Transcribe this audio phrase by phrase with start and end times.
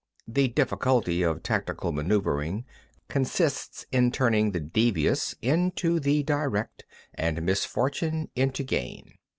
[0.27, 2.63] The difficulty of tactical manœuvering
[3.07, 9.13] consists in turning the devious into the direct, and misfortune into gain.